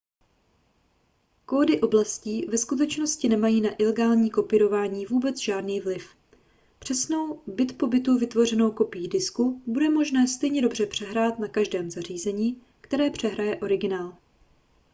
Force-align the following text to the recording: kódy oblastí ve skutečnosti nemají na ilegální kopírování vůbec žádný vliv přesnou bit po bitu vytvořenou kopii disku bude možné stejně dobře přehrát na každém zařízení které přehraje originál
kódy 1.45 1.81
oblastí 1.81 2.45
ve 2.45 2.57
skutečnosti 2.57 3.29
nemají 3.29 3.61
na 3.61 3.69
ilegální 3.77 4.29
kopírování 4.29 5.05
vůbec 5.05 5.39
žádný 5.41 5.81
vliv 5.81 6.15
přesnou 6.79 7.41
bit 7.47 7.77
po 7.77 7.87
bitu 7.87 8.17
vytvořenou 8.17 8.71
kopii 8.71 9.07
disku 9.07 9.61
bude 9.67 9.89
možné 9.89 10.27
stejně 10.27 10.61
dobře 10.61 10.85
přehrát 10.85 11.39
na 11.39 11.47
každém 11.47 11.91
zařízení 11.91 12.61
které 12.81 13.09
přehraje 13.09 13.55
originál 13.59 14.13